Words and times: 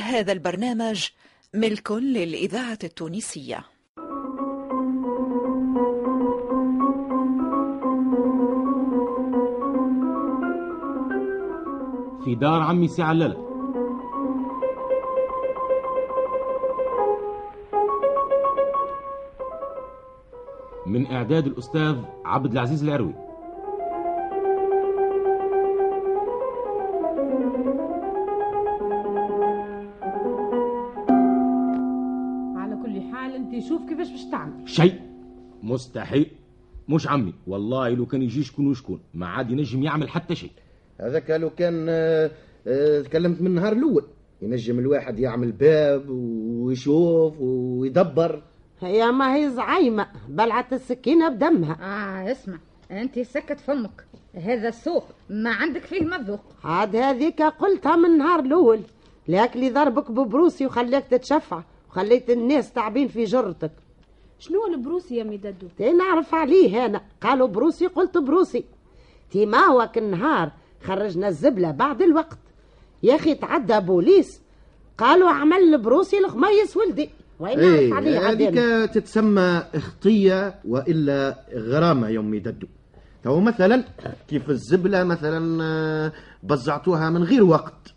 هذا 0.00 0.32
البرنامج 0.32 1.08
ملك 1.54 1.92
للإذاعة 1.92 2.78
التونسية. 2.84 3.64
في 12.24 12.34
دار 12.34 12.60
عمي 12.60 12.88
سي 12.88 13.02
من 20.86 21.06
إعداد 21.12 21.46
الأستاذ 21.46 21.96
عبد 22.24 22.52
العزيز 22.52 22.82
العروي. 22.82 23.29
مستحيل. 35.70 36.30
مش 36.88 37.08
عمي. 37.08 37.34
والله 37.46 37.88
لو 37.88 38.06
كان 38.06 38.22
يجي 38.22 38.42
شكون 38.42 38.66
وشكون 38.66 39.00
ما 39.14 39.26
عاد 39.26 39.50
ينجم 39.50 39.82
يعمل 39.82 40.08
حتى 40.08 40.34
شيء. 40.34 40.50
هذاك 41.00 41.30
لو 41.30 41.50
كان 41.50 41.86
آه، 41.88 42.30
آه، 42.66 43.00
تكلمت 43.00 43.40
من 43.40 43.46
النهار 43.46 43.72
الأول. 43.72 44.04
ينجم 44.42 44.78
الواحد 44.78 45.18
يعمل 45.18 45.52
باب 45.52 46.10
ويشوف 46.10 47.40
ويدبر. 47.40 48.42
هي 48.80 49.12
ما 49.12 49.34
هي 49.36 49.50
زعيمة 49.50 50.06
بلعت 50.28 50.72
السكينة 50.72 51.28
بدمها. 51.28 51.72
آه 51.80 52.32
اسمع 52.32 52.58
أنت 52.90 53.18
سكت 53.18 53.60
فمك 53.60 54.04
هذا 54.34 54.68
السوق 54.68 55.04
ما 55.30 55.50
عندك 55.50 55.84
فيه 55.84 56.04
مذوق. 56.04 56.40
عاد 56.64 56.96
هذيك 56.96 57.42
قلتها 57.42 57.96
من 57.96 58.04
النهار 58.04 58.40
الأول. 58.40 58.80
لأكلي 59.28 59.70
ضربك 59.70 60.10
ببروسي 60.10 60.66
وخليك 60.66 61.04
تتشفع 61.04 61.62
وخليت 61.88 62.30
الناس 62.30 62.72
تعبين 62.72 63.08
في 63.08 63.24
جرتك. 63.24 63.72
شنو 64.40 64.66
ال 64.66 64.73
procès 64.73 65.16
يا 65.16 65.24
ميدادو 65.24 65.66
تي 65.78 65.92
نعرف 65.92 66.34
عليه 66.34 66.86
أنا. 66.86 67.00
قالوا 67.20 67.48
procès 67.48 67.86
قلت 67.86 68.18
procès. 68.18 68.64
تي 69.30 69.46
ما 69.46 69.68
هوك 69.68 69.98
النهار 69.98 70.52
خرجنا 70.82 71.28
الزبلة 71.28 71.70
بعد 71.70 72.02
الوقت. 72.02 72.38
يا 73.02 73.14
أخي 73.14 73.34
تعدى 73.34 73.80
بوليس. 73.80 74.40
قالوا 74.98 75.30
عمل 75.30 75.82
procès 75.82 76.18
الخميس 76.18 76.76
ولدي. 76.76 77.10
وين 77.40 77.60
نعرف 77.60 77.74
إيه 77.74 77.94
عليه؟ 77.94 78.30
هذيك 78.30 78.54
تتسمى 78.90 79.62
اخطية 79.74 80.54
وإلا 80.64 81.36
غرامة 81.54 82.08
يومي 82.08 82.38
ددو. 82.38 82.66
تو 83.24 83.40
مثلا 83.40 83.84
كيف 84.28 84.50
الزبلة 84.50 85.04
مثلا 85.04 85.64
آه، 85.64 86.12
بزعتوها 86.42 87.10
من 87.10 87.22
غير 87.22 87.44
وقت. 87.44 87.94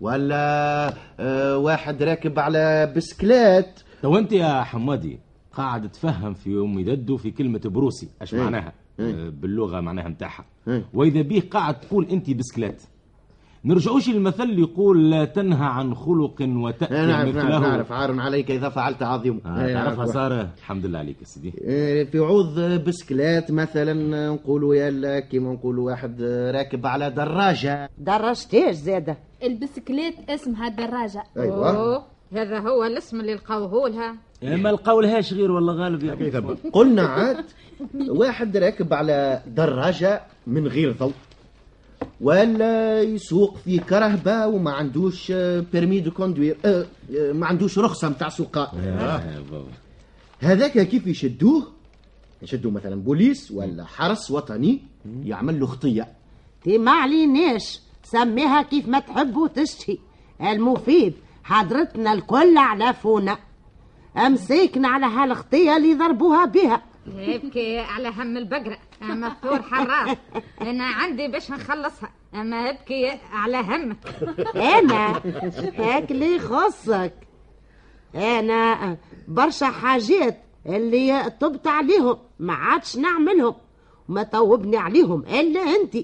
ولا 0.00 0.92
آه، 1.20 1.58
واحد 1.58 2.02
راكب 2.02 2.38
على 2.38 2.92
بسكلات 2.96 3.80
تو 4.02 4.18
أنت 4.18 4.32
يا 4.32 4.62
حمادي 4.62 5.27
قاعد 5.58 5.88
تفهم 5.90 6.34
في 6.34 6.50
امي 6.58 6.82
ددو 6.82 7.16
في 7.16 7.30
كلمة 7.30 7.60
procès 7.64 8.08
اش 8.22 8.34
إيه. 8.34 8.40
معناها؟ 8.40 8.72
إيه. 9.00 9.14
آه، 9.26 9.28
باللغة 9.28 9.80
معناها 9.80 10.08
نتاعها 10.08 10.44
إيه. 10.68 10.84
وإذا 10.94 11.22
بيه 11.22 11.40
قاعد 11.40 11.80
تقول 11.80 12.06
أنت 12.10 12.30
بسكلات 12.30 12.82
نرجعوش 13.64 14.08
للمثل 14.08 14.42
اللي 14.42 14.60
يقول 14.60 15.10
لا 15.10 15.24
تنهى 15.24 15.66
عن 15.66 15.94
خلق 15.94 16.36
وتأتي 16.42 16.94
آه، 16.94 17.06
نعرف 17.06 17.28
مثله. 17.28 17.48
نعرف 17.48 17.62
نعرف. 17.62 17.92
عار 17.92 18.20
عليك 18.20 18.50
إذا 18.50 18.68
فعلت 18.68 19.02
عظيم. 19.02 19.40
آه 19.46 19.66
إيه، 19.66 19.74
تعرفها. 19.74 20.06
سارة؟ 20.06 20.48
الحمد 20.58 20.86
لله 20.86 20.98
عليك 20.98 21.20
يا 21.20 21.24
سيدي. 21.26 21.52
إيه، 21.60 22.04
في 22.04 22.18
عوض 22.18 22.60
بسكلات 22.60 23.52
مثلا 23.52 23.94
نقولوا 24.32 24.74
يلا 24.74 25.20
كيما 25.20 25.52
نقولوا 25.52 25.86
واحد 25.90 26.22
راكب 26.54 26.86
على 26.86 27.10
دراجة. 27.10 27.90
دراجة 27.98 28.43
إيش 28.43 28.76
زادة. 28.76 29.16
البسكليت 29.42 30.14
اسمها 30.30 30.68
دراجة. 30.68 31.22
أيوه. 31.36 31.70
أوه. 31.76 32.04
هذا 32.32 32.58
هو 32.58 32.84
الاسم 32.84 33.20
اللي 33.20 33.34
لقوه 33.34 33.88
لها. 33.88 34.16
ما 34.42 34.68
لقاولهاش 34.68 35.32
غير 35.32 35.52
والله 35.52 35.72
غالب 35.72 36.02
يا 36.04 36.40
قلنا 36.72 37.02
عاد 37.02 37.44
واحد 38.08 38.56
راكب 38.56 38.94
على 38.94 39.42
دراجة 39.46 40.22
من 40.46 40.66
غير 40.66 40.92
ضوء 40.92 41.12
ولا 42.20 43.02
يسوق 43.02 43.56
في 43.56 43.78
كرهبة 43.78 44.46
وما 44.46 44.70
عندوش 44.70 45.32
permis 45.72 46.00
de 46.00 46.10
conduire 46.10 46.56
آه، 46.64 46.86
ما 47.32 47.46
عندوش 47.46 47.78
رخصة 47.78 48.08
متاع 48.08 48.28
سواقة 48.28 48.74
آه،. 48.76 49.64
هذاك 50.40 50.78
كيف 50.78 51.06
يشدوه؟ 51.06 51.66
يشدوه 52.42 52.72
مثلا 52.72 53.02
بوليس 53.02 53.50
ولا 53.50 53.84
حرس 53.84 54.30
وطني 54.30 54.80
يعمل 55.24 55.60
له 55.60 55.66
خطية. 55.66 56.08
تي 56.64 56.78
ما 56.78 56.90
عليناش 56.90 57.80
سميها 58.02 58.62
كيف 58.62 58.88
ما 58.88 58.98
تحب 58.98 59.36
وتشتهي 59.36 59.98
المفيد 60.40 61.14
حضرتنا 61.48 62.12
الكل 62.12 62.58
عرفونا 62.58 63.38
أمسكنا 64.16 64.88
على 64.88 65.06
هالخطية 65.06 65.76
اللي 65.76 65.94
ضربوها 65.94 66.44
بها. 66.44 66.82
ابكي 67.18 67.78
على 67.78 68.08
هم 68.08 68.36
البقرة. 68.36 68.78
أما 69.02 69.26
الثور 69.28 69.62
حراس. 69.62 70.16
أنا 70.60 70.84
عندي 70.84 71.28
باش 71.28 71.50
نخلصها. 71.50 72.10
أما 72.34 72.70
ابكي 72.70 73.18
على 73.32 73.56
همك 73.56 73.96
أنا؟ 74.56 75.22
هاك 75.78 76.10
اللي 76.10 76.36
يخصك 76.36 77.14
أنا 78.14 78.96
برشا 79.28 79.66
حاجات 79.66 80.42
اللي 80.66 81.30
طبت 81.40 81.66
عليهم. 81.66 82.18
ما 82.38 82.52
عادش 82.52 82.96
نعملهم. 82.96 83.54
وما 84.08 84.22
توبني 84.22 84.76
عليهم 84.76 85.20
إلا 85.20 85.60
انت 85.60 85.96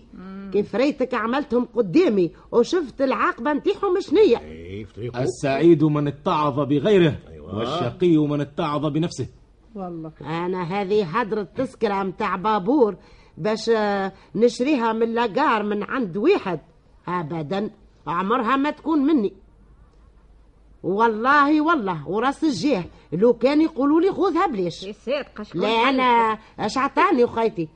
كيف 0.54 0.74
ريتك 0.74 1.14
عملتهم 1.14 1.64
قدامي 1.74 2.30
وشفت 2.52 3.02
العاقبة 3.02 3.52
نتاعهم 3.52 4.00
شنية 4.00 4.38
إيه 4.38 4.86
طريقه. 4.96 5.22
السعيد 5.22 5.84
من 5.84 6.08
اتعظ 6.08 6.60
بغيره 6.60 7.16
والشقي 7.40 8.16
من 8.16 8.40
اتعظ 8.40 8.86
بنفسه. 8.86 9.26
والله. 9.74 10.12
أنا 10.20 10.62
هذه 10.62 11.04
هدرة 11.20 11.42
تذكرة 11.42 12.02
متاع 12.02 12.36
بابور 12.36 12.96
باش 13.38 13.68
آه، 13.70 14.12
نشريها 14.34 14.92
من 14.92 15.14
لاجار 15.14 15.62
من 15.62 15.82
عند 15.82 16.16
واحد. 16.16 16.60
ابدا 17.08 17.70
عمرها 18.06 18.56
ما 18.56 18.70
تكون 18.70 18.98
مني. 18.98 19.32
والله 20.82 21.60
والله 21.60 22.08
وراس 22.08 22.44
الجاه 22.44 22.84
لو 23.12 23.32
كان 23.32 23.60
يقولوا 23.60 24.00
لي 24.00 24.12
خذها 24.12 24.46
بليش 24.46 24.86
لا 25.54 25.68
أنا 25.68 26.38
أش 26.58 26.78
عطاني 26.78 27.24
وخيتي 27.24 27.68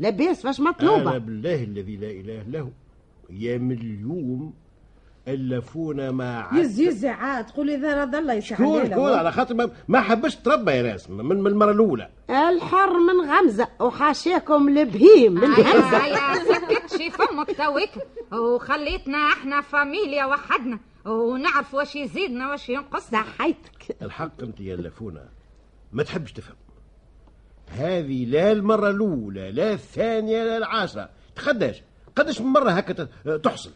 لاباس 0.00 0.42
فاش 0.42 0.60
أنا 0.60 0.70
مطلوبه 0.70 1.18
بالله 1.18 1.64
الذي 1.64 1.96
لا 1.96 2.10
إله 2.10 2.42
له. 2.42 2.70
يا 3.30 3.58
من 3.58 3.72
اليوم 3.72 4.54
الفونا 5.28 6.10
ما 6.10 6.48
يز 6.54 6.80
يز 6.80 7.04
عاد. 7.04 7.46
تقول 7.46 7.70
إذا 7.70 8.02
رضى 8.04 8.18
الله 8.18 8.32
يسعد 8.34 8.58
شكون؟ 8.58 8.90
شكون؟ 8.90 9.12
على 9.12 9.32
خاطر 9.32 9.54
ما- 9.54 9.70
ما 9.88 10.00
حبش 10.00 10.36
تربى 10.36 10.72
يا 10.72 10.92
راس 10.92 11.10
من 11.10 11.24
من 11.24 11.46
المرة 11.46 11.70
الأولى. 11.72 12.08
الحر 12.30 12.92
من 12.98 13.30
غمزة 13.30 13.68
وحاشاكم 13.80 14.68
البهيم 14.68 15.32
من 15.34 15.44
غمزة. 15.54 16.06
يا 16.06 16.34
سكت 16.54 16.96
شي 16.96 17.10
فمك 17.10 17.56
توك 17.56 18.02
وخليتنا 18.40 19.18
إحنا 19.18 19.60
فاميليا 19.60 20.24
وحدنا 20.24 20.78
ونعرف 21.06 21.74
واش 21.74 21.96
يزيدنا 21.96 22.50
واش 22.50 22.68
ينقصنا. 22.68 23.22
صحيتك. 23.22 23.96
الحق 24.02 24.42
أنت 24.42 24.60
يا 24.60 24.76
لفونا 24.76 25.28
ما 25.92 26.02
تحبش 26.02 26.32
تفهم. 26.32 26.56
هذه 27.70 28.24
لا 28.24 28.52
المرة 28.52 28.90
الأولى 28.90 29.52
لا 29.52 29.72
الثانية 29.72 30.44
لا 30.44 30.56
العاشرة. 30.56 31.08
قداش 31.46 31.82
قداش 32.16 32.40
من 32.40 32.46
مرة 32.46 32.70
هكا 32.70 33.08
تحصل. 33.36 33.70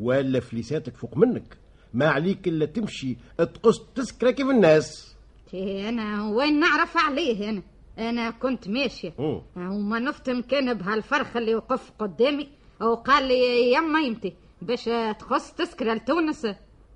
ولا 0.00 0.40
فليساتك 0.40 0.96
فوق 0.96 1.16
منك. 1.16 1.56
ما 1.94 2.08
عليك 2.08 2.48
إلا 2.48 2.66
تمشي 2.66 3.16
تقص 3.38 3.78
تسكرة 3.94 4.30
كيف 4.30 4.50
الناس. 4.50 5.16
أنا 5.54 6.28
وين 6.30 6.60
نعرف 6.60 6.96
عليه 6.96 7.48
أنا؟ 7.50 7.62
أنا 7.98 8.30
كنت 8.30 8.68
ماشية. 8.68 9.12
مم. 9.18 9.42
وما 9.56 9.98
نفتم 9.98 10.40
كان 10.42 10.74
بهالفرخ 10.74 11.36
اللي 11.36 11.54
وقف 11.54 11.90
قدامي. 11.98 12.48
وقال 12.80 13.28
لي 13.28 13.72
يما 13.72 14.00
يمتي 14.00 14.34
باش 14.62 14.84
تخص 15.18 15.52
تسكرة 15.52 15.94
لتونس. 15.94 16.46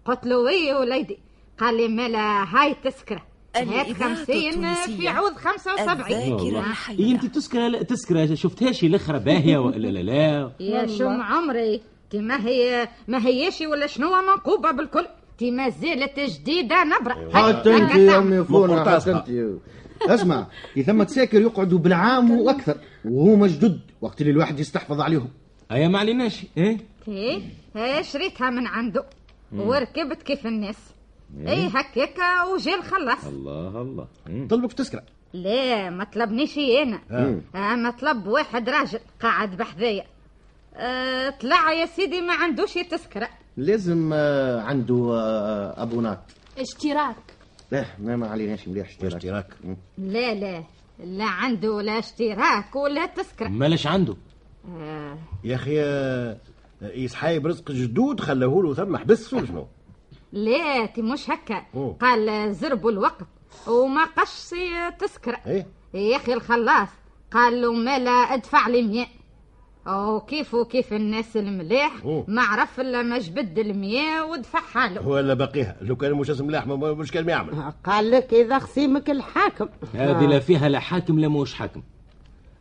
قلت 0.04 0.26
له 0.26 0.38
وي 0.38 0.74
وليدي. 0.74 1.18
قال 1.58 1.76
لي 1.76 1.88
مالا 1.88 2.44
هاي 2.44 2.72
الإذاعة 2.72 3.30
خمسين 3.94 4.75
في. 4.75 5.08
عوض 5.08 5.32
خمسة 5.32 5.75
وسبعين. 5.75 6.35
الذاكرة 6.35 6.64
إيه 6.91 7.12
أنت 7.12 7.26
تذكر 7.26 7.82
تذكر 7.82 8.35
شفتهاش 8.35 8.85
الاخرى 8.85 9.19
باهية 9.19 9.58
ولا 9.58 9.88
لا 9.88 10.02
لا 10.02 10.52
يا 10.61 10.87
شم 10.87 11.20
عمري؟ 11.20 11.81
تي 12.11 12.19
ما 12.19 12.47
هي 12.47 12.88
ما 13.08 13.26
هيش 13.26 13.61
ولا 13.61 13.87
شنو 13.87 14.11
منقوبة 14.23 14.70
بالكل. 14.70 15.06
تي 15.38 15.50
ما 15.50 15.69
زالت 15.69 16.20
جديدة 16.20 16.85
نبرة. 16.85 17.31
حتى 17.32 17.76
أنت 17.76 17.91
هكا 17.93 17.99
يا. 17.99 18.19
أمي 18.19 18.44
فونا 18.44 18.99
حتى 18.99 19.11
أنت. 19.11 19.58
اسمع 20.00 20.46
في 20.75 20.82
ثمة 20.82 21.06
ساكر 21.06 21.41
يقعدوا 21.41 21.79
بالعام 21.79 22.31
وأكثر 22.31 22.76
وهما 23.05 23.46
جدد 23.46 23.81
وقت 24.00 24.20
اللي 24.20 24.32
الواحد 24.32 24.61
يستحفظ 24.61 25.00
عليهم. 25.00 25.29
أيا 25.73 25.88
ما 25.88 25.99
عليناش 25.99 26.46
إيه؟ 26.56 26.79
تي 27.05 27.43
هي 27.76 28.05
شريتها 28.05 28.50
من 28.50 28.67
عنده. 28.67 29.05
وركبت 29.56 30.23
كيف 30.23 30.46
الناس. 30.46 30.76
اي 31.47 31.67
هكاكا 31.67 32.43
وجا 32.44 32.75
الخلاص 32.75 33.27
الله 33.27 33.82
الله. 33.82 34.09
مم. 34.27 34.49
طلبك 34.49 34.73
تسكرة. 34.73 35.03
لا 35.32 35.91
ما 35.91 36.05
طلبنيش 36.05 36.59
أنا. 36.59 37.00
اما 37.55 37.91
طلب 37.91 38.27
واحد 38.27 38.69
راجل 38.69 38.99
قاعد 39.23 39.56
بحذايا. 39.56 40.05
أه 40.75 41.31
طلع 41.31 41.73
يا 41.73 41.87
سيدي 41.87 42.21
ما 42.21 42.35
عندوش 42.35 42.75
تذكرة 42.75 43.29
لازم 43.56 44.11
آه، 44.15 44.61
عنده 44.61 45.11
آه، 45.15 45.82
أبونات. 45.82 46.21
اشتراك. 46.59 47.17
لا 47.73 47.85
ما 47.99 48.17
ما 48.17 48.29
عليناش 48.29 48.69
مليح 48.69 48.88
اشتراك. 48.88 49.15
اشتراك. 49.15 49.47
لا 49.99 50.35
لا 50.35 50.65
لا 51.05 51.25
عنده 51.25 51.82
لا 51.82 51.99
اشتراك 51.99 52.77
ولا 52.77 53.06
تذكرة 53.06 53.49
مالاش 53.49 53.87
عنده؟ 53.87 54.17
آه. 54.69 55.19
يا 55.44 55.55
أخي 55.55 55.81
آه، 55.82 56.37
يسحايب 56.82 57.47
رزق 57.47 57.73
جدود 57.73 58.21
خلاه 58.21 58.62
له 58.62 58.75
ثم 58.75 58.97
حبس 58.97 59.31
شنو 59.31 59.67
لا 60.32 60.87
تي 60.87 61.03
مش 61.03 61.31
هكا. 61.31 61.62
قال 62.00 62.55
زربوا 62.55 62.91
الوقت. 62.91 63.27
وما 63.69 64.05
قش 64.05 64.55
تذكرة 64.99 65.38
إيه. 65.47 65.67
يا 65.94 66.17
أخي 66.17 66.32
الخلاص. 66.32 66.88
قال 67.32 67.62
له 67.62 67.73
مالا 67.73 68.11
أدفع 68.11 68.69
لي 68.69 68.82
100 68.82 69.06
وكيف 69.97 70.55
وكيف 70.55 70.93
الناس 70.93 71.37
المليح. 71.37 71.93
أوه. 72.05 72.25
ما 72.29 72.43
عرف 72.43 72.81
إلا 72.81 73.03
ما 73.03 73.19
جبد 73.19 73.59
المية 73.59 74.23
ودفعها 74.23 74.88
له 74.88 75.09
ولا 75.09 75.35
باقيها 75.35 75.77
لو 75.81 75.97
كان 75.97 76.12
مش 76.15 76.31
ملاح 76.31 76.67
ما- 76.67 76.93
مش 76.94 77.12
كان 77.12 77.29
يعمل. 77.29 77.73
قال 77.85 78.11
لك 78.11 78.35
إذا 78.35 78.59
خصيمك 78.59 79.11
الحاكم. 79.11 79.69
هذه 79.94 80.27
لا 80.27 80.38
فيها 80.41 80.69
لا 80.69 80.79
حاكم 80.81 81.19
لا 81.19 81.29
موش 81.29 81.55
حاكم. 81.55 81.82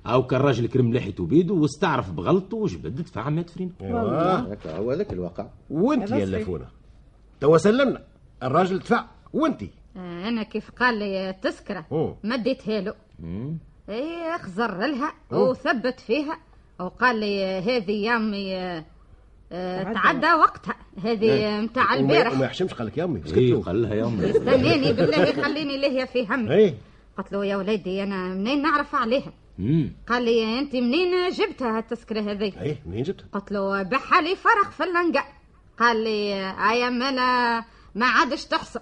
أو 0.06 0.28
كان 0.28 0.42
راجل 0.42 0.68
كرم 0.68 0.94
لحيته 0.94 1.26
بيده 1.26 1.54
واستعرف 1.54 2.12
بغلطه 2.12 2.58
وجبد 2.58 2.96
دفع 3.02 3.30
100 3.30 3.46
فرين 3.46 3.74
هكا 3.82 4.78
هو 4.78 4.94
ذاك 4.94 5.14
الواقع. 5.14 5.46
وأنت 5.70 6.12
يا 6.12 6.26
لفونه 6.26 6.66
توا 7.42 7.58
سلمنا. 7.58 8.02
الراجل 8.44 8.80
دفع. 8.80 9.06
وانت 9.34 9.64
آه، 9.98 10.28
أنا 10.28 10.44
كيف 10.44 10.72
قال 10.72 11.00
لي. 11.00 11.36
ما 12.24 12.36
اديتها 12.36 12.82
له 12.82 12.94
إيه 13.90 14.38
خزر 14.38 14.78
لها 14.78 15.14
أوه. 15.32 15.50
وثبت 15.50 16.00
فيها. 16.00 16.40
وقال 16.80 17.20
لي 17.20 17.44
هذه 17.60 17.92
يامي 17.92 18.56
آه، 18.56 18.86
آه، 19.52 19.94
تعدى. 19.94 20.34
وقتها. 20.34 20.76
هذه 21.04 21.60
متاع 21.62 21.96
وما, 21.96 22.00
البارح. 22.00 22.34
وما 22.34 22.46
يحشمش 22.46 22.74
قال 22.74 22.88
لك 22.88 22.98
يا 22.98 23.04
امي 23.04 23.22
إيه 23.38 23.56
قال 23.56 23.82
لها 23.82 23.94
يا 23.96 24.06
امي 24.06 24.30
استناني 24.32 24.94
بالله 24.94 25.44
خليني 25.44 25.78
لهي 25.78 26.08
في 26.08 26.28
همي. 26.30 26.54
إيه. 26.54 26.74
قلت 27.18 27.32
له 27.32 27.46
يا 27.46 27.58
وليدي 27.58 28.04
أنا 28.04 28.28
منين 28.28 28.62
نعرف 28.62 28.96
عليها؟ 28.96 29.34
مم. 29.60 29.92
قال 30.08 30.24
لي 30.24 30.60
انت 30.60 30.76
منين 30.76 31.30
جبتها 31.30 31.80
التذكره 31.80 32.22
هذه؟ 32.32 32.62
إيه 32.62 32.82
منين 32.86 33.04
جبتها؟ 33.04 33.28
قلت 33.34 33.52
له 33.52 33.84
بحالي 33.84 34.36
فرق 34.36 34.72
في 34.72 34.84
اللنقة. 34.84 35.24
قال 35.80 36.04
لي 36.04 36.34
ايا 36.70 36.90
مالا 36.90 37.64
ما 37.96 38.06
عادش 38.06 38.46
تحصل. 38.46 38.80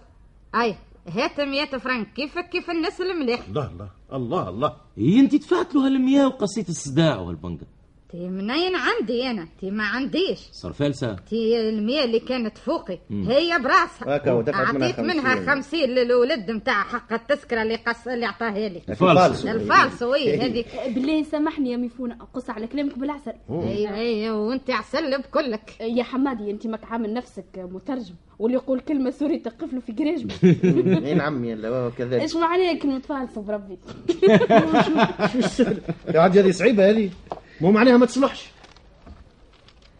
أي 0.55 0.75
هات 1.07 1.39
100 1.41 1.65
فرنك. 1.65 2.13
كيفك؟ 2.13 2.49
كيف 2.49 2.69
الناس 2.69 3.01
المليح 3.01 3.47
الله 3.47 3.65
الله 3.71 3.89
الله 4.13 4.49
الله. 4.49 4.75
إيه 4.97 5.19
أنت 5.19 5.35
دفعت 5.35 5.75
له 5.75 5.85
هالمياه 5.87 6.27
وقصيت 6.27 6.69
الصداع 6.69 7.19
والبنقة 7.19 7.65
تي 8.09 8.29
منين 8.29 8.75
عندي 8.75 9.29
أنا؟ 9.29 9.47
تي 9.59 9.71
ما 9.71 9.83
عنديش. 9.83 10.39
صار 10.51 10.73
فالسة 10.73 11.15
تي 11.29 11.69
المية 11.69 12.03
اللي 12.03 12.19
كانت 12.19 12.57
فوقي. 12.57 12.99
هي 13.11 13.59
براسها. 13.59 14.09
أعطيت 14.53 14.99
منها 14.99 15.35
50. 15.35 15.45
50 15.63 15.79
للولد 15.79 16.51
نتاع 16.51 16.83
حق 16.83 17.13
التذكرة 17.13 17.61
اللي 17.61 17.75
قص 17.75 18.07
اللي 18.07 18.25
عطاها 18.25 18.69
لي. 18.69 18.81
فالسة 18.95 19.51
الفالصو 19.51 20.11
oui 20.11 20.37
هذيك 20.37 20.67
بالله 20.87 21.23
سامحني 21.23 21.71
يا 21.71 21.77
ميفونة 21.77 22.17
قص 22.33 22.49
على 22.49 22.67
كلامك 22.67 22.97
بالعسل. 22.97 23.33
اي 23.49 23.95
اي 23.95 24.29
وأنت 24.29 24.71
عسل 24.71 25.17
بكلك. 25.21 25.81
يا 25.81 26.03
حمادي 26.03 26.51
أنت 26.51 26.67
ماك 26.67 26.83
عامل 26.85 27.13
نفسك 27.13 27.45
مترجم 27.57 28.15
واللي 28.39 28.57
يقول 28.57 28.79
كلمة 28.79 29.09
سوري 29.09 29.39
تقف 29.39 29.73
له 29.73 29.79
في 29.79 29.91
قرجومته 29.91 30.33
اي 31.07 31.13
نعم 31.13 31.45
يلا 31.45 31.69
هو 31.69 31.91
كذلك. 31.91 32.21
إيش 32.21 32.35
معناها 32.35 32.73
كلمة 32.73 32.99
فالصة 32.99 33.41
بربي؟ 33.41 33.77
عاد 36.19 36.37
هذه 36.37 36.51
صعيبة 36.51 36.89
هذه. 36.89 37.09
مو 37.61 37.71
معناها 37.71 37.97
ما 37.97 38.05
تصلحش. 38.05 38.51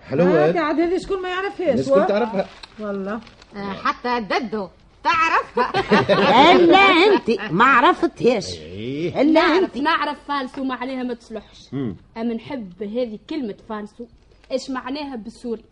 حلوة 0.02 0.28
هاك 0.28 0.56
هذه 0.56 0.60
عاد 0.60 0.80
هذه 0.80 0.98
شكون 0.98 1.22
ما 1.22 1.30
يعرفهاش. 1.30 1.70
الناس 1.70 1.90
كنت 1.90 2.10
تعرفها. 2.10 2.46
والله. 2.80 3.20
آه، 3.56 3.74
حتى 3.74 4.20
ددو 4.20 4.68
تعرفها. 5.04 5.72
إلا 6.56 6.78
انت 6.78 7.52
ما 7.52 7.66
عرفتهاش. 7.66 8.54
إيه. 8.60 9.22
إلا 9.22 9.32
نعرف 9.32 9.64
انت. 9.64 9.78
نعرف 9.78 10.18
فالسو 10.28 10.64
ما 10.64 10.76
عليها 10.76 11.04
ما 11.04 11.14
تصلحش. 11.14 11.70
أما 12.18 12.34
نحب 12.34 12.84
هذه 12.84 13.20
كلمة 13.30 13.56
فالسو 13.70 14.06
إيش 14.52 14.70
معناها 14.70 15.16
بالسوري؟ 15.16 15.64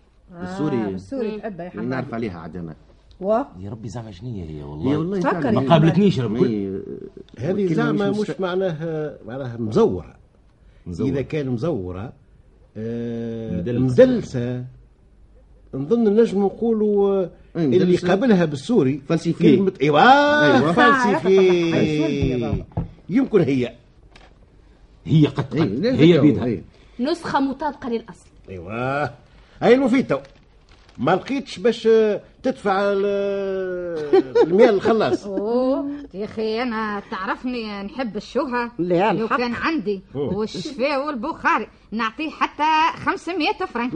السوري 0.41 0.97
سوري 0.99 1.39
تحبها 1.39 1.65
يا 1.65 1.69
حماد 1.69 1.85
نعرف 1.85 2.13
عليها 2.13 2.39
عاد 2.39 2.57
أنا. 2.57 2.75
و؟ 3.21 3.33
يا 3.59 3.69
ربي 3.71 3.89
زعما 3.89 4.11
شنية 4.11 4.43
هي 4.43 4.59
هي 4.59 4.63
والله 4.63 4.97
والله 4.97 5.19
فكر 5.19 5.41
فعلاً. 5.41 5.59
ما 5.59 5.69
قابلتنيش 5.69 6.19
إيه، 6.19 6.81
هذه 7.39 7.73
زعما 7.73 8.09
مش 8.09 8.31
معناها 8.39 9.17
معناها 9.25 9.57
مزورة. 9.57 10.15
مزورة. 10.87 11.09
إذا 11.09 11.21
كان 11.21 11.49
مزورة 11.49 12.13
آه 12.77 13.51
مدلسة. 13.61 13.79
مدلسة 14.05 14.65
نظن 15.73 16.21
نجم 16.21 16.41
نقولوا 16.45 17.23
آه، 17.23 17.29
إيه، 17.55 17.63
اللي 17.65 17.77
مدلسة. 17.85 18.07
قابلها 18.07 18.45
بالسوري 18.45 19.01
falsifié. 19.09 19.55
كلمة 19.55 19.73
ايوا 19.81 19.99
أيوة. 20.55 20.71
falsifié 20.71 22.53
يمكن 23.09 23.39
هي 23.41 23.73
هي 25.05 25.25
قد 25.27 25.55
إيه، 25.55 25.91
هي 25.93 26.19
بيدها. 26.19 26.61
نسخة 26.99 27.39
مطابقة 27.39 27.89
للأصل 27.89 28.27
ايوا 28.49 29.03
هاي 29.61 29.73
المفيد 29.73 30.07
تو 30.07 30.17
ما 30.97 31.11
لقيتش 31.11 31.59
باش 31.59 31.87
آه، 31.87 32.21
تدفع 32.45 32.79
ال- 32.81 34.35
المياه 34.43 34.69
الخلاص. 34.69 35.25
أوه 35.27 35.89
يا 36.13 36.25
أخي 36.25 36.61
أنا 36.61 37.01
تعرفني 37.11 37.83
نحب 37.83 38.17
الشوهه 38.17 38.71
لا، 38.79 39.13
لو. 39.13 39.27
كان 39.27 39.53
عندي. 39.53 40.01
والشفاء 40.15 41.05
والبخاري 41.05 41.67
نعطيه 41.91 42.29
حتى 42.29 42.97
500 43.05 43.47
فرنك. 43.73 43.93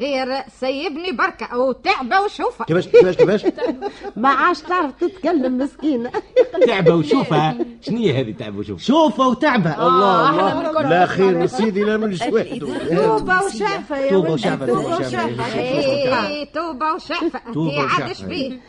غير 0.00 0.42
سيبني 0.60 1.12
بركة 1.12 1.46
أو 1.46 1.72
تعبة 1.72 2.20
وشوفة. 2.20 2.64
كيفاش 2.64 2.88
كيفاش 2.88 3.16
كيفاش؟ 3.16 3.44
ما 4.16 4.28
عادش 4.28 4.60
تعرف 4.60 4.92
تتكلم 5.00 5.58
مسكينه 5.58 6.10
تعبة 6.66 6.94
وشوفها 6.94 7.58
شنية 7.80 8.20
هذه 8.20 8.32
تعبة 8.38 8.58
وشوفها 8.58 8.84
شوفة 8.84 9.28
وتعبة. 9.28 9.86
الله 9.86 10.30
الله. 10.30 10.82
لا 10.88 11.06
خير 11.06 11.38
من 11.38 11.46
سيدي 11.46 11.84
لا 11.84 11.96
من 11.96 12.16
سويته 12.16 12.58
توبة 13.06 13.42
وشافة 13.42 13.96
يا 13.98 14.10
توبة 14.10 14.30
ولدي. 14.30 14.32
وشافة، 14.32 14.66
توبة 14.66 14.82
توبة 14.82 14.96
وشافة. 14.96 15.26
وشافة 15.34 16.28
إيه 16.28 16.52
توبه 16.52 16.92
وشعفه 16.94 17.40
وشعفة. 17.84 18.26
بيه 18.26 18.60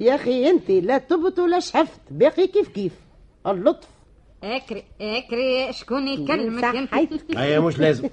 يا 0.00 0.14
أخي 0.14 0.50
أنت 0.50 0.70
لا 0.70 0.98
تبت 0.98 1.38
ولا 1.38 1.60
شحفت 1.60 2.00
باقي 2.10 2.46
كيف 2.46 2.68
كيف؟ 2.68 2.92
اللطف. 3.46 3.88
اكري 4.42 4.84
اكري 5.00 5.72
شكون 5.72 6.08
يكلمك 6.08 6.64
أنت؟ 6.64 6.90
صحيت. 6.90 7.10
هيا 7.38 7.60
مش 7.60 7.78
لازم. 7.78 8.08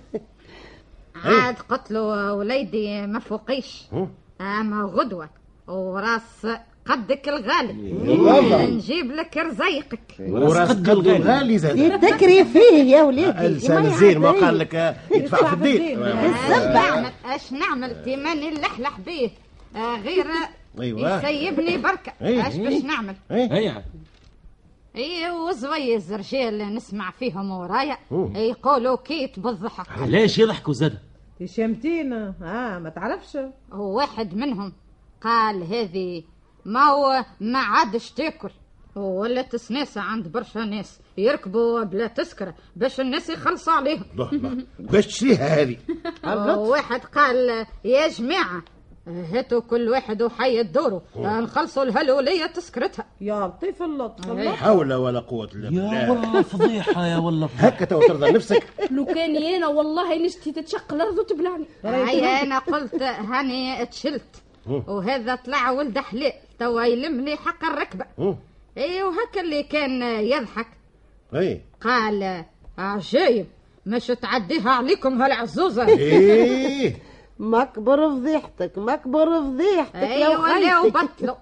عاد 1.25 1.55
قلت 1.69 1.91
له 1.91 2.33
وليدي 2.33 3.01
ما 3.07 3.19
فوقيش؟ 3.19 3.83
اما 4.41 4.83
غدوة. 4.93 5.29
وراس 5.67 6.47
قدك 6.85 7.29
الغالي. 7.29 7.73
نجيب 8.71 9.11
لك 9.11 9.37
رزيقك. 9.37 9.99
وراس 10.19 10.71
قلب 10.71 11.07
غالي 11.07 11.57
زاد. 11.57 11.99
تكري 11.99 12.45
فيه 12.45 12.83
يا 12.95 13.03
وليدي. 13.03 13.29
الانسان 13.29 13.85
الزين 13.85 14.17
ما 14.17 14.31
قال 14.31 14.57
لك 14.59 14.75
آه، 14.75 14.95
يدفع 15.15 15.47
في 15.47 15.53
الدين. 15.53 16.03
أش 16.03 16.51
نعمل 16.73 17.11
أش 17.25 17.51
نعمل؟ 17.51 18.03
تي 18.03 18.22
ماني 18.22 18.49
نلحلح 18.49 18.99
بيه. 18.99 19.29
آه 19.75 19.95
غير 20.01 20.25
أيوة. 20.79 21.29
يسيبني 21.29 21.77
بركة. 21.77 22.13
أيه. 22.21 22.47
اش 22.47 22.55
باش 22.55 22.83
نعمل؟ 22.83 23.15
إيه؟ 23.31 23.53
هيا 23.53 23.83
اي 24.95 25.31
وزويز 25.31 26.13
رجال 26.13 26.75
نسمع 26.75 27.11
فيهم 27.11 27.51
ورايا. 27.51 27.97
يقولوا 28.35 28.97
كيت 28.97 29.39
بالضحك. 29.39 29.89
علاش 29.89 30.39
يضحكوا 30.39 30.73
زاد؟ 30.73 30.97
شمتينا. 31.45 32.33
آه 32.41 32.79
ما 32.79 32.89
تعرفش. 32.89 33.37
وواحد 33.71 34.35
منهم 34.35 34.73
قال 35.21 35.63
هذه 35.63 36.23
ما 36.65 36.83
هو 36.83 37.25
ما 37.39 37.59
عادش 37.59 38.11
تاكل. 38.11 38.49
ولات 38.95 39.55
سناسة 39.55 40.01
عند 40.01 40.27
برشا 40.27 40.59
ناس. 40.59 40.99
يركبوا 41.17 41.83
بلا 41.83 42.07
تذكرة 42.07 42.55
باش 42.75 42.99
الناس 42.99 43.29
يخلصوا 43.29 43.73
عليهم. 43.73 44.03
باش 44.79 45.07
تشريها 45.07 45.61
هذه. 45.61 45.77
واحد 46.71 46.99
قال 46.99 47.65
يا 47.85 48.07
جماعة 48.07 48.63
هاتوا 49.07 49.59
كل 49.61 49.89
واحد 49.89 50.21
وحي 50.21 50.63
دوره. 50.63 51.01
نخلصوا 51.17 51.83
الهلولية 51.83 52.45
تذكرتها 52.45 53.05
يا 53.21 53.47
لطيف 53.47 53.83
اللطف. 53.83 54.29
إيه. 54.29 54.43
لا 54.43 54.51
حول 54.51 54.93
ولا 54.93 55.19
قوة 55.19 55.49
إلا 55.55 55.65
يا 55.65 55.69
بالله. 55.69 56.11
والله 56.11 56.41
فضيحة 56.41 57.07
يا 57.07 57.17
والله. 57.17 57.47
فضيحة. 57.47 57.67
هكا 57.67 57.85
تو 57.85 58.01
ترضى 58.01 58.31
نفسك. 58.31 58.63
لو 58.91 59.05
كان 59.05 59.37
أنا 59.37 59.67
والله 59.67 60.25
نشتي 60.25 60.51
تتشق 60.51 60.93
الأرض 60.93 61.17
وتبلعني. 61.17 61.65
هيا 61.83 62.43
أنا 62.43 62.59
قلت 62.59 63.01
هاني 63.03 63.85
تشلت. 63.85 64.43
وهذا 64.87 65.35
طلع 65.35 65.71
ولد 65.71 65.99
حلال 65.99 66.33
توا 66.59 66.81
يلمني 66.83 67.35
حق 67.35 67.65
الركبة؟ 67.65 68.05
اي 68.77 69.03
وهكا 69.03 69.41
اللي 69.41 69.63
كان 69.63 70.01
يضحك. 70.01 70.67
أي. 71.35 71.61
قال 71.81 72.45
عجايب 72.77 73.45
مش 73.85 74.07
تعديها 74.07 74.69
عليكم 74.69 75.21
هالعزوزة. 75.21 75.87
إيه. 75.87 77.10
مكبر 77.41 78.09
فضيحتك 78.09 78.77
مكبر 78.77 79.41
فضيحتك 79.41 79.95
يا 79.95 80.27
أيوه 80.27 80.59
لا 80.59 80.79
وخيتك 80.79 80.95
وبطلوا 80.95 81.35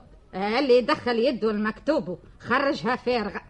اللي 0.59 0.81
دخل 0.81 1.19
يده 1.19 1.51
المكتوب 1.51 2.19
خرجها 2.39 2.95
فارغة. 2.95 3.41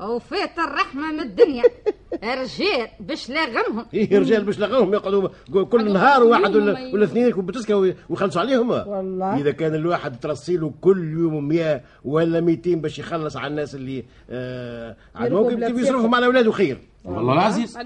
وفات 0.00 0.58
الرحمة 0.58 1.12
من 1.12 1.20
الدنيا. 1.20 1.62
رجال 2.24 2.88
باش 3.00 3.30
لاغمهم 3.30 3.86
إيه 3.94 4.18
رجال 4.18 4.44
باش 4.44 4.58
لقوهم 4.58 4.94
يقعدوا 4.94 5.28
كل 5.70 5.92
نهار 5.92 6.22
واحد 6.22 6.56
ولا, 6.56 6.90
ولا 6.94 7.04
اثنين 7.04 7.28
يكون 7.28 7.46
بتسكى 7.46 7.74
ويخلصوا 7.74 8.40
عليهم. 8.40 8.70
والله. 8.70 9.36
إذا 9.40 9.50
كان 9.50 9.74
الواحد 9.74 10.20
ترسيله 10.20 10.72
كل 10.80 11.12
يوم 11.12 11.48
100 11.48 11.80
ولا 12.04 12.40
200 12.40 12.74
باش 12.74 12.98
يخلص 12.98 13.36
على 13.36 13.46
الناس 13.46 13.74
اللي 13.74 14.04
آه 14.30 14.96
على 15.14 15.66
كيف 15.66 15.78
يصرفهم 15.78 16.14
على 16.14 16.26
أولاده 16.26 16.52
خير. 16.52 16.78
والله 17.04 17.32
العزيز 17.32 17.78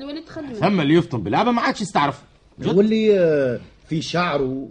ثم 0.61 0.80
اللي 0.80 0.94
يفطن 0.94 1.23
بلعبه 1.23 1.50
ما 1.50 1.62
عادش 1.62 1.80
يستعرف. 1.80 2.23
واللي 2.66 3.18
آه، 3.21 3.61
في 3.86 4.02
شعره 4.02 4.68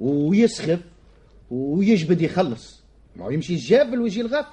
ويسخف 0.00 0.80
ويجبد 1.50 2.20
يخلص. 2.20 2.82
ما 3.16 3.24
هو 3.24 3.30
يمشي 3.30 3.54
الجافل 3.54 4.00
ويجي 4.00 4.20
الغافل. 4.20 4.48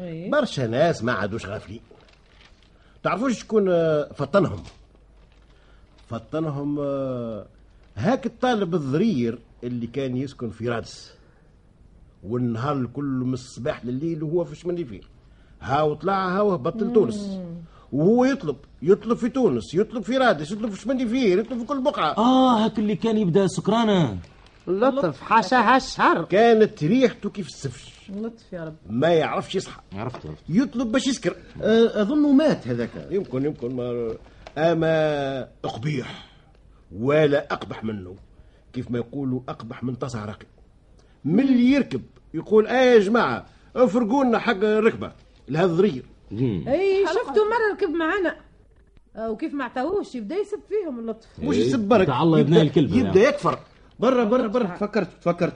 إيه. 0.00 0.30
برشا 0.30 0.62
ناس 0.62 1.04
ما 1.04 1.12
عادوش 1.12 1.46
غافلين. 1.46 1.80
تعرفوش 3.02 3.40
شكون 3.40 3.68
آه، 3.70 4.12
فطنهم؟ 4.12 4.62
فطنهم 6.08 6.78
آه، 6.80 7.46
هاك 7.96 8.26
الطالب 8.26 8.74
الضرير 8.74 9.38
اللي 9.64 9.86
كان 9.86 10.16
يسكن 10.16 10.50
في 10.50 10.68
رادس. 10.68 11.14
والنهار 12.22 12.76
الكل 12.76 13.04
من 13.04 13.32
الصباح 13.32 13.84
لليل 13.84 14.22
وهو 14.22 14.44
في 14.44 14.56
chemin 14.56 14.84
de 14.84 14.94
fer 14.94 15.08
هاو 15.60 15.94
طلع 15.94 16.36
هاو 16.36 16.52
هبط 16.52 16.82
لتونس 16.82 17.38
وهو 17.94 18.24
يطلب 18.24 18.56
يطلب 18.82 19.16
في 19.16 19.28
تونس 19.28 19.74
يطلب 19.74 20.02
في 20.02 20.16
رادس 20.16 20.52
يطلب 20.52 20.70
في 20.70 20.80
chemin 20.80 21.12
de 21.12 21.22
fer 21.22 21.38
يطلب 21.38 21.58
في 21.58 21.64
كل 21.64 21.80
بقعة. 21.82 22.14
آه 22.18 22.64
هاك 22.64 22.78
اللي 22.78 22.96
كان 22.96 23.18
يبدأ 23.18 23.46
سكرانة. 23.46 24.18
لطف 24.66 25.20
حاشاها 25.20 25.76
الشر 25.76 26.24
كانت 26.24 26.84
ريحته 26.84 27.30
كيف 27.30 27.46
السفش. 27.46 28.10
لطف 28.10 28.52
يا 28.52 28.64
رب. 28.64 28.74
ما 28.90 29.08
يعرفش 29.08 29.54
يصحى. 29.54 29.80
عرفت 29.92 30.26
عرفت 30.26 30.42
يطلب 30.48 30.92
باش 30.92 31.06
يسكر. 31.06 31.36
آه، 31.62 32.02
أظنه 32.02 32.32
مات 32.32 32.68
هذاك. 32.68 33.08
يمكن 33.10 33.44
يمكن 33.44 33.76
ما 33.76 34.14
أما 34.58 35.48
قبيح 35.62 36.28
ولا 36.96 37.52
أقبح 37.52 37.84
منه. 37.84 38.14
كيف 38.72 38.90
ما 38.90 38.98
يقولوا 38.98 39.40
أقبح 39.48 39.84
من 39.84 39.94
طاس 39.94 40.16
عراقي 40.16 40.46
من 41.24 41.40
اللي 41.40 41.72
يركب 41.72 42.02
يقول 42.34 42.66
إيه 42.66 42.94
يا 42.94 42.98
جماعة 42.98 43.46
افرقوا 43.76 44.24
لنا 44.24 44.38
حق 44.38 44.56
الركبه 44.64 45.12
لهذا 45.48 45.66
الضرير 45.72 46.04
أي 46.32 47.06
شفتوا 47.06 47.44
مرة 47.44 47.74
ركب 47.74 47.90
معنا 47.90 48.36
آه، 49.16 49.30
وكيف 49.30 49.54
ما 49.54 49.64
عطاوش 49.64 50.14
يبدأ 50.14 50.36
يسب 50.36 50.60
فيهم 50.68 50.98
اللطف. 50.98 51.28
مش 51.40 51.56
يسب 51.56 51.88
برك؟ 51.88 52.02
بتاع 52.06 52.22
الله 52.22 52.44
يبدأ- 52.44 52.56
الكلب 52.56 52.94
يبدأ 52.94 53.20
يكفر. 53.28 53.58
برا 54.00 54.24
برا 54.24 54.46
برا. 54.46 54.64
تفكرت 54.66 55.08
تفكرت 55.20 55.54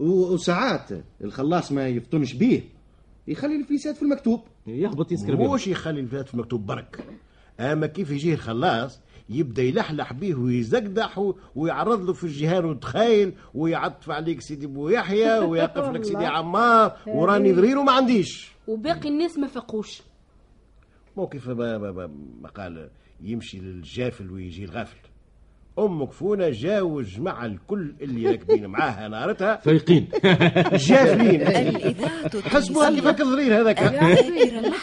وساعات 0.00 0.88
الخلاص 1.24 1.72
ما 1.72 1.88
يفطنش 1.88 2.32
بيه 2.32 2.62
يخلي 3.28 3.56
الفليسات 3.56 3.96
في 3.96 4.02
المكتوب. 4.02 4.40
يهبط 4.66 5.12
يسكر 5.12 5.36
مش 5.36 5.66
يخلي 5.66 6.00
الفات 6.00 6.28
في 6.28 6.34
المكتوب 6.34 6.66
برك؟ 6.66 7.04
أما 7.60 7.86
كيف 7.86 8.10
يجيه 8.10 8.34
الخلاص 8.34 9.00
يبدأ 9.30 9.62
يلحلح 9.62 10.12
بيه 10.12 10.34
ويزقدح 10.34 11.32
ويعرض 11.54 12.04
له 12.04 12.12
في 12.12 12.24
الجهان 12.24 12.64
وتخيل 12.64 13.32
ويعطف 13.54 14.10
عليك 14.10 14.40
سيدي 14.40 14.66
بو 14.66 14.88
يحيى 14.88 15.38
ويقف 15.48 15.88
لك 15.94 16.04
سيدي 16.04 16.26
عمار 16.26 16.96
وراني 17.06 17.52
ضرير 17.52 17.78
وما 17.78 17.92
عنديش. 17.92 18.52
وباقي 18.68 19.08
الناس 19.08 19.38
ما 19.38 19.46
فقوش. 19.46 20.02
مو 21.16 21.26
كيف 21.26 21.48
ما, 21.48 21.78
ما, 21.78 21.92
ما, 21.92 22.10
ما 22.40 22.48
قال 22.48 22.90
يمشي 23.22 23.58
للجافل 23.58 24.30
ويجي 24.30 24.64
الغافل. 24.64 24.96
أمك 25.78 26.12
فونا 26.12 26.50
جا 26.50 26.80
والجماعه 26.80 27.46
الكل 27.46 27.94
اللي 28.00 28.30
راكبين 28.30 28.66
معاها 28.76 29.08
نارتها. 29.08 29.56
فايقين. 29.56 30.08
جافلين. 30.88 31.44
حسبوها 32.44 32.90
كيفك 32.90 33.20
الضرير 33.20 33.60
هذاك. 33.60 33.78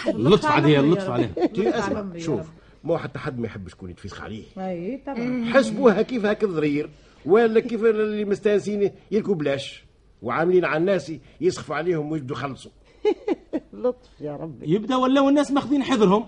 اللطف 0.08 0.46
عليها 0.46 0.80
اللطف 0.80 1.10
عليها. 1.10 2.18
شوف. 2.18 2.50
رب. 2.88 2.92
مو 2.92 2.98
حتى 2.98 3.20
حد 3.20 3.40
ما 3.40 3.46
يحب 3.46 3.68
شكون 3.68 3.90
يتفسخ 3.90 4.22
عليه. 4.22 4.44
أي 4.58 5.02
طبعا. 5.06 5.46
حسبوها 5.54 6.02
كيف 6.02 6.26
هاك 6.26 6.44
الضرير 6.44 6.90
ولا 7.26 7.60
كيف 7.60 7.84
اللي 7.84 8.26
مستانسين 8.26 8.92
يركوا 9.12 9.36
بلاش 9.36 9.84
وعاملين 10.22 10.66
على 10.66 10.78
الناس 10.78 11.12
يسخفوا 11.42 11.76
عليهم 11.76 12.12
ويبدوا 12.12 12.36
يخلصوا. 12.36 12.72
لطف 13.74 14.22
يا 14.22 14.36
ربي. 14.36 14.74
يبدأ 14.74 14.96
ولاو 14.96 15.30
الناس 15.30 15.52
ماخذين 15.52 15.84
حذرهم؟ 15.84 16.26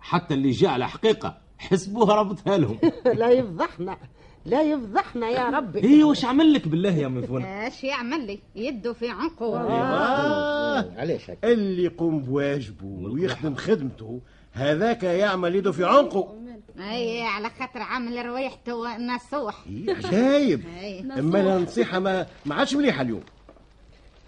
حتى 0.00 0.34
اللي 0.34 0.50
جاء 0.50 0.70
على 0.70 0.88
حقيقة 0.88 1.38
حسبوها 1.58 2.14
ربطها 2.14 2.58
لهم 2.58 2.78
لا 3.20 3.30
يفضحنا 3.30 3.96
لا 4.44 4.62
يفضحنا 4.62 5.28
يا 5.28 5.50
ربي. 5.50 5.78
إيه 5.78 6.04
واش 6.04 6.24
عمل 6.24 6.52
لك 6.52 6.68
بالله 6.68 6.96
يا 6.96 7.08
مفون 7.08 7.44
اش 7.44 7.84
يعمل 7.84 8.26
لي؟ 8.26 8.38
يده 8.56 8.92
في 8.92 9.08
عنقه. 9.08 9.60
آه. 9.60 11.00
علاش 11.00 11.30
هيك؟ 11.30 11.38
اللي 11.44 11.82
يقوم 11.84 12.22
بواجبه 12.22 12.86
ويخدم 12.86 13.54
خدمته 13.54 14.20
هذاك 14.58 15.02
يعمل 15.02 15.54
يده 15.54 15.72
في 15.72 15.84
عنقه. 15.84 16.34
أي 16.78 17.22
على 17.22 17.50
خاطر 17.50 17.80
عامل 17.82 18.26
روايحته 18.26 18.96
نصوح. 18.96 19.64
إيه، 19.66 19.94
عجايب. 19.94 20.64
أي. 20.80 21.00
أما 21.00 21.56
النصيحه 21.56 21.98
ما 21.98 22.26
ما 22.46 22.54
عادش 22.54 22.74
مليحة 22.74 23.02
اليوم. 23.02 23.22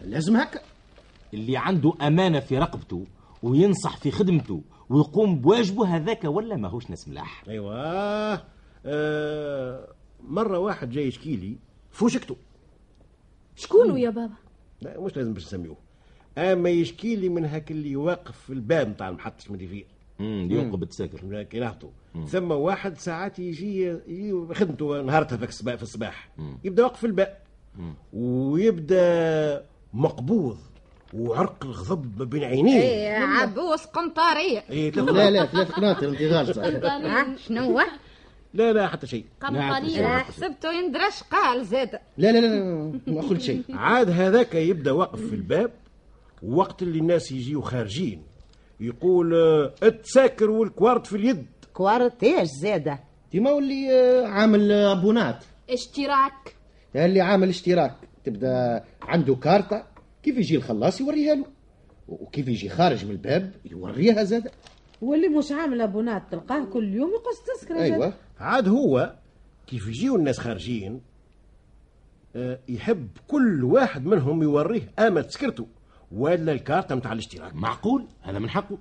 لازم 0.01 0.37
هكا. 0.37 0.61
اللي 1.35 1.57
عنده 1.57 1.93
أمانة 2.03 2.41
في 2.41 2.59
رقبته 2.59 3.05
وينصح 3.43 3.97
في 3.97 4.11
خدمته 4.11 4.63
ويقوم 4.91 5.39
بواجبه 5.41 5.97
هذاك 5.97 6.25
ولا 6.25 6.57
ماهوش 6.57 6.91
ناس 6.91 7.09
ملاح؟ 7.09 7.43
أيوه. 7.49 7.75
آه 8.87 9.89
مرة 10.29 10.59
واحد 10.59 10.91
جاي 10.91 11.07
يشكي 11.09 11.37
لي 11.37 11.57
فوشكته 11.91 12.37
شكون 13.57 13.99
يا 13.99 14.11
بابا؟ 14.11 14.35
لا 14.83 15.01
مش 15.01 15.17
لازم 15.17 15.33
باش 15.35 15.45
نسميوه 15.47 15.77
أما 16.39 16.71
يشكي 16.71 17.17
لي 17.17 17.29
من 17.29 17.45
هاك 17.45 17.71
اللي 17.71 17.97
واقف 17.97 18.39
في 18.39 18.53
الباب 18.53 18.89
نتاع 18.89 19.09
المحطة 19.09 19.45
شمديفير 19.45 19.87
امم 19.87 20.00
ينقب 20.21 20.83
التساكر 20.83 21.43
كينهتو 21.43 21.89
ثم 22.27 22.51
واحد 22.51 22.99
ساعات 22.99 23.39
يجي 23.39 23.83
يجي 24.09 24.55
خدمته 24.55 25.03
نهارتها 25.03 25.37
في 25.37 25.45
الصباح 25.45 25.75
في 25.75 25.83
الصباح. 25.83 26.31
يبدأ 26.65 26.83
واقف 26.83 26.99
في 26.99 27.07
الباب 27.07 27.39
ويبدأ 28.13 29.65
مقبوض. 29.95 30.59
وعرق 31.15 31.65
الغضب 31.65 32.19
ما 32.19 32.25
بين 32.25 32.45
عينيه. 32.45 32.83
اي 32.83 33.17
عبوس 33.17 33.85
قنطاريه 33.85 34.61
ثلاث 34.91 35.09
لا 35.09 35.31
لا 35.31 35.47
ثلاث 35.47 35.71
قناطر 35.71 36.09
انت 36.09 36.23
غالطه 36.23 37.37
شنو 37.37 37.63
هو؟ 37.63 37.83
لا 38.55 38.73
لا 38.73 38.89
حتى 38.89 39.07
شيء. 39.07 39.25
لا 39.51 40.19
حسبته 40.19 40.73
يندرش 40.73 41.23
قال 41.31 41.65
زاد 41.65 41.91
لا 42.19 42.33
لا 42.33 42.39
لا 42.39 42.47
لا 42.47 43.01
ما 43.07 43.21
قلت 43.21 43.41
شيء. 43.41 43.63
عاد 43.71 44.11
هذاك 44.11 44.55
يبدأ 44.55 44.93
واقف 44.93 45.27
في 45.27 45.35
الباب. 45.35 45.73
وقت 46.43 46.83
اللي 46.83 46.99
الناس 46.99 47.33
يجيو 47.33 47.61
خارجين. 47.61 48.23
يقول 48.81 49.35
آه، 49.35 49.75
التساكر 49.83 50.51
والكوارت 50.51 51.07
في 51.07 51.17
اليد. 51.17 51.47
كوارت 51.73 52.23
إيش 52.25 52.49
زاده 52.63 53.01
ديما 53.33 53.51
واللي 53.51 53.93
آه، 53.93 54.27
عامل 54.27 54.73
آه، 54.73 54.93
أبونات. 54.93 55.45
اشتراك. 55.71 56.55
اللي 56.97 57.21
عامل 57.21 57.49
اشتراك 57.49 57.95
تبدأ 58.25 58.85
عنده 59.03 59.35
كارتة 59.35 59.83
كيف 60.23 60.39
يجي 60.39 60.57
الخلاص 60.57 61.01
يوريها 61.01 61.35
له. 61.35 61.45
وكيف 62.09 62.49
يجي 62.49 62.69
خارج 62.69 63.05
من 63.05 63.11
الباب 63.11 63.53
يوريها 63.71 64.25
زاد. 64.25 64.51
واللي 65.03 65.29
مش 65.29 65.53
عامل 65.53 65.81
أبونات 65.81 66.23
تلقاه 66.31 66.65
كل 66.65 66.95
يوم 66.95 67.11
يقص 67.11 67.61
تذكرة 67.61 67.81
أيوه. 67.83 68.13
عاد 68.41 68.69
هو 68.69 69.15
كيف 69.67 69.89
يجيو 69.89 70.17
الناس 70.17 70.39
خارجين 70.39 71.01
آه، 72.37 72.59
يحب 72.69 73.09
كل 73.29 73.65
واحد 73.65 74.07
منهم 74.07 74.43
يوريه 74.43 74.93
اما 74.99 75.21
تسكرته 75.23 75.67
ولا 76.13 76.53
الكارتة 76.53 76.95
متاع 76.95 77.13
الاشتراك. 77.13 77.55
معقول؟ 77.55 78.07
هذا 78.23 78.39
من 78.39 78.51
حقه. 78.51 78.79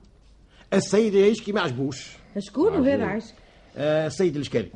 السيد 0.74 1.14
يشكي 1.14 1.52
ما 1.52 1.62
عجبوش. 1.62 2.18
شكون 2.40 2.74
وهذا 2.74 3.06
عشق؟ 3.06 3.34
آه، 3.78 4.08
السيد 4.08 4.36
الاشكالي 4.36 4.70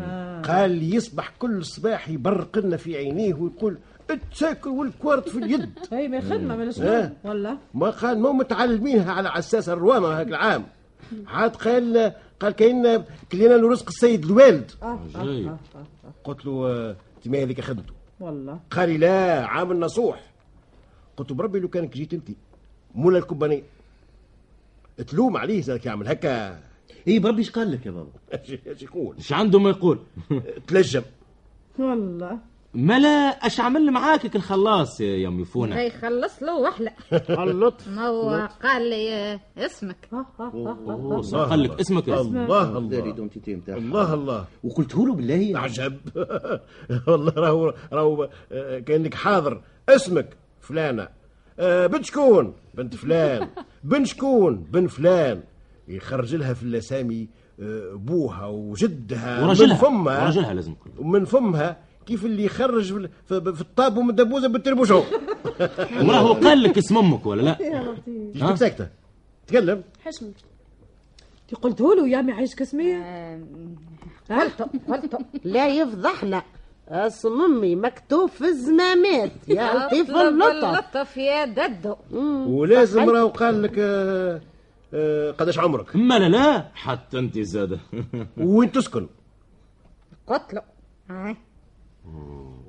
آه. 0.00 0.40
قال 0.42 0.94
يصبح 0.94 1.32
كل 1.38 1.64
صباح 1.64 2.08
يبرق 2.08 2.58
لنا 2.58 2.76
في 2.76 2.96
عينيه 2.96 3.34
ويقول 3.34 3.78
التساكر 4.10 4.68
والكوارت 4.68 5.28
في 5.28 5.38
اليد. 5.38 5.70
اي 5.92 6.08
ما 6.08 6.20
خدمة 6.20 6.56
من 6.56 6.66
آه. 6.66 6.70
شنو 6.70 7.10
ولا 7.24 7.58
ما 7.74 7.90
قال 7.90 8.18
ما 8.20 8.32
متعلمينها 8.32 9.12
على 9.12 9.28
عساس 9.28 9.68
الروامة 9.68 10.08
هاك 10.08 10.28
العام. 10.28 10.64
عاد 11.26 11.56
قال 11.56 12.12
قال 12.40 12.52
كاين 12.52 13.04
كلينا 13.32 13.54
له 13.54 13.68
رزق 13.70 13.86
السيد 13.88 14.24
الوالد. 14.24 14.70
آه 14.82 15.00
جاي. 15.14 15.44
آه 15.46 15.48
آه, 15.74 15.78
آه. 15.78 16.12
قلت 16.24 16.46
له 16.46 16.66
آه، 16.70 16.96
انت 17.16 17.28
ما 17.28 17.42
هذيك 17.42 17.60
خدمته. 17.60 17.92
والله. 18.20 18.60
قال 18.70 18.88
لي 18.88 18.98
لا 18.98 19.46
عامل 19.46 19.78
نصوح 19.80 20.20
قلت 21.16 21.32
بربي 21.32 21.60
لو 21.60 21.68
كانك 21.68 21.92
جيت 21.96 22.14
انت. 22.14 22.28
مولا 22.94 23.18
الكوباني 23.18 23.62
تلوم 25.06 25.36
عليه 25.36 25.60
زاك 25.60 25.86
يعمل 25.86 26.08
هكا. 26.08 26.60
إي 27.08 27.18
بربي 27.18 27.38
إيش 27.38 27.50
قال 27.50 27.72
لك 27.72 27.86
يا 27.86 27.90
بابا؟ 27.90 28.10
إيش 28.34 28.58
إيش 28.66 28.82
يقول؟ 28.82 29.16
إيش 29.16 29.32
عنده 29.32 29.58
ما 29.58 29.70
يقول؟ 29.70 29.98
تلجم. 30.68 31.02
والله. 31.78 32.38
ما 32.74 32.98
لا 32.98 33.08
اش 33.46 33.60
عمل 33.60 33.90
معاك 33.90 34.36
الخلاص 34.36 35.00
يا 35.00 35.16
يا 35.16 35.28
ميفونه 35.28 35.76
هي 35.76 35.90
خلص 35.90 36.42
له 36.42 36.60
وحلة. 36.60 36.92
اللطف 37.30 37.88
ما 37.88 38.06
هو 38.06 38.48
قال 38.62 38.90
لي 38.90 39.40
اسمك. 39.58 39.96
آه 40.12 40.26
آه 40.40 40.78
آه 41.34 41.46
قال 41.46 41.62
لك 41.62 41.80
اسمك 41.80 42.08
الله 42.08 42.20
الله. 42.20 42.78
الله 42.78 44.14
الله. 44.14 44.46
وقلت 44.64 44.94
له 44.94 45.14
بالله. 45.14 45.58
عجب 45.60 45.96
والله 47.08 47.32
راهو 47.36 47.74
راهو 47.92 48.28
كأنك 48.86 49.14
حاضر. 49.14 49.62
اسمك. 49.88 50.36
فلانة. 50.66 51.08
آه 51.58 51.86
بنت 51.86 52.04
شكون؟ 52.04 52.54
بنت 52.74 52.94
فلان. 52.96 53.48
بن 53.84 54.04
شكون؟ 54.04 54.56
بن 54.56 54.86
فلان. 54.86 55.42
يخرج 55.88 56.34
لها 56.34 56.54
في 56.54 56.62
الاسامي 56.62 57.28
آه، 57.60 57.92
بوها 57.94 58.46
وجدها. 58.46 59.40
من 59.40 59.46
ورجلها. 59.48 59.76
فمها. 59.76 60.24
ورجلها 60.24 60.54
لازم 60.54 60.72
يكون 60.72 60.92
ومن 60.98 61.24
فمها 61.24 61.76
كيف 62.06 62.24
اللي 62.24 62.44
يخرج 62.44 62.92
في, 62.92 63.08
في, 63.40 63.54
في 63.54 63.60
الطاب 63.60 63.96
ومن 63.96 64.10
الدبوزه 64.10 64.48
بالتربوشو 64.48 65.02
وراهو 66.06 66.32
قال 66.32 66.62
لك 66.62 66.78
اسم 66.78 66.98
أمك 66.98 67.26
ولا 67.26 67.42
لا؟ 67.42 67.60
إيش 68.34 68.42
كنت 68.42 68.56
ساكته 68.58 68.88
تكلم. 69.46 69.82
حشمت 70.04 70.34
انت 71.52 71.60
قلته 71.60 71.94
له 71.94 72.08
يا 72.08 72.18
عمي 72.18 72.32
عايشك 72.32 72.60
اسمية 72.62 72.96
غلطوا 74.30 74.66
غلطوا 74.88 75.18
لا 75.44 75.68
يفضحنا. 75.68 76.42
اسم 76.88 77.40
امي 77.42 77.76
مكتوب 77.76 78.28
في 78.30 78.44
الزمامات. 78.44 79.32
يا 79.48 79.74
لطيف 79.86 80.10
اللطف. 80.10 80.64
اللطف 80.64 81.16
يا 81.16 81.44
ددو 81.44 81.96
ولازم 82.60 83.10
راهو 83.10 83.28
قال 83.28 83.62
لك 83.62 83.72
آه 83.78 84.40
آه 84.94 85.30
قداش 85.30 85.58
عمرك؟ 85.58 85.96
ما 85.96 86.18
لا 86.18 86.28
لا 86.28 86.68
حتى 86.74 87.18
انت 87.18 87.38
زادة. 87.38 87.78
وين 88.36 88.72
تسكن 88.72 89.08
هاي 91.10 91.36